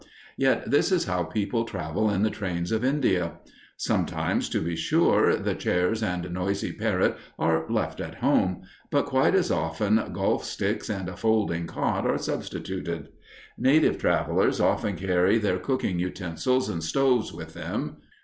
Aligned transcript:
Yet 0.35 0.71
this 0.71 0.91
is 0.91 1.05
how 1.05 1.25
people 1.25 1.63
travel 1.63 2.09
in 2.09 2.23
the 2.23 2.31
trains 2.31 2.71
of 2.71 2.83
India. 2.83 3.33
Sometimes, 3.77 4.49
to 4.49 4.59
be 4.59 4.75
sure, 4.75 5.35
the 5.35 5.53
chairs 5.53 6.01
and 6.01 6.33
noisy 6.33 6.71
parrot 6.73 7.15
are 7.37 7.67
left 7.69 8.01
at 8.01 8.15
home, 8.15 8.63
but 8.89 9.05
quite 9.05 9.35
as 9.35 9.51
often 9.51 10.01
golf 10.11 10.43
sticks 10.43 10.89
and 10.89 11.07
a 11.07 11.15
folding 11.15 11.67
cot 11.67 12.07
are 12.07 12.17
substituted. 12.17 13.09
Native 13.59 13.99
travelers 13.99 14.59
often 14.59 14.95
carry 14.95 15.37
their 15.37 15.59
cooking 15.59 15.99
utensils 15.99 16.67
and 16.67 16.83
stoves 16.83 17.31
with 17.31 17.53
them. 17.53 17.97